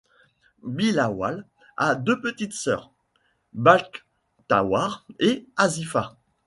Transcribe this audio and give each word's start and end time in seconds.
Bilawal 0.63 1.45
a 1.77 1.93
deux 1.93 2.19
petites 2.21 2.53
sœurs, 2.55 2.91
Bakhtawar 3.53 5.05
et 5.19 5.45
Asifa. 5.57 6.17